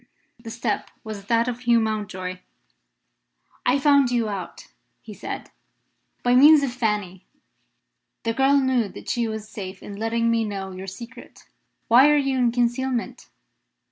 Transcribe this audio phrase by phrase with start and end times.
[0.39, 2.39] The step was that of Hugh Mountjoy.
[3.67, 4.65] "I found you out,"
[4.99, 5.51] he said,
[6.23, 7.27] "by means of Fanny.
[8.23, 11.43] The girl knew that she was safe in letting me know your secret.
[11.87, 13.29] Why are you in concealment?"